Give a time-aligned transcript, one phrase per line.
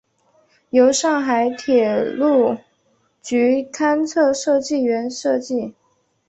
[0.71, 2.57] 由上海铁路
[3.21, 5.75] 局勘测设计院设计。